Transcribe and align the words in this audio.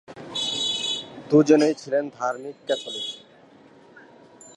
দুজনই 1.29 1.73
ছিলেন 1.73 2.05
ধার্মিক 2.17 2.55
ক্যাথলিক। 2.67 3.07